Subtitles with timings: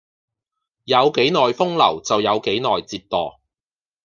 [0.85, 3.37] 有幾耐風流就有幾耐折墮